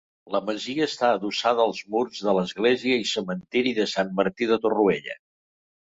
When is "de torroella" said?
4.53-5.19